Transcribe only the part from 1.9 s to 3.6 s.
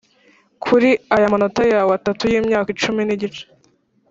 atatu yimyaka icumi nigice!